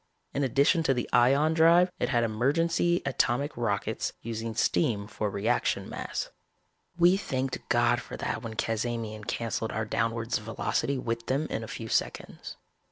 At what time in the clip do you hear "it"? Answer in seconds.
1.99-2.09